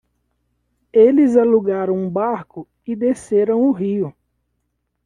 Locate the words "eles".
0.91-1.37